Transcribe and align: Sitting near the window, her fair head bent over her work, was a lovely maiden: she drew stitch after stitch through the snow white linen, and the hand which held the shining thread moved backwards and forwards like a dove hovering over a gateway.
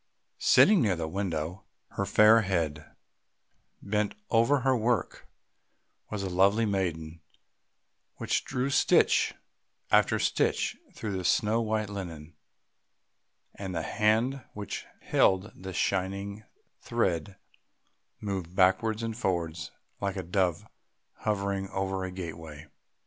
Sitting 0.39 0.81
near 0.81 0.95
the 0.95 1.07
window, 1.07 1.63
her 1.89 2.07
fair 2.07 2.41
head 2.41 2.95
bent 3.83 4.15
over 4.31 4.61
her 4.61 4.75
work, 4.75 5.27
was 6.09 6.23
a 6.23 6.27
lovely 6.27 6.65
maiden: 6.65 7.21
she 8.27 8.43
drew 8.43 8.71
stitch 8.71 9.35
after 9.91 10.17
stitch 10.17 10.75
through 10.95 11.15
the 11.15 11.23
snow 11.23 11.61
white 11.61 11.87
linen, 11.87 12.35
and 13.53 13.75
the 13.75 13.83
hand 13.83 14.43
which 14.53 14.87
held 15.01 15.51
the 15.55 15.71
shining 15.71 16.45
thread 16.79 17.37
moved 18.19 18.55
backwards 18.55 19.03
and 19.03 19.15
forwards 19.15 19.69
like 19.99 20.15
a 20.15 20.23
dove 20.23 20.65
hovering 21.13 21.69
over 21.69 22.03
a 22.03 22.09
gateway. 22.11 22.65